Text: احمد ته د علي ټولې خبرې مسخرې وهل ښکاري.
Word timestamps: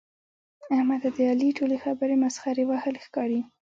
احمد 0.75 0.99
ته 1.03 1.09
د 1.15 1.17
علي 1.31 1.49
ټولې 1.57 1.77
خبرې 1.83 2.15
مسخرې 2.23 2.63
وهل 2.67 2.95
ښکاري. 3.05 3.41